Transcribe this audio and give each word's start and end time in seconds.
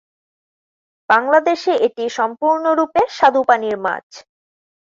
বাংলাদেশে 1.09 1.73
এটি 1.87 2.05
সম্পূর্ণরূপে 2.17 3.01
স্বাদু 3.17 3.41
পানির 3.49 3.77
মাছ। 3.85 4.07